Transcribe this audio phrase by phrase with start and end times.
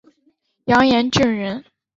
[0.65, 1.63] 杨延俊人。